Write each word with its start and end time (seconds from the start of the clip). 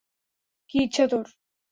কী 0.69 0.77
ইচ্ছা 0.83 1.05
তোর? 1.07 1.25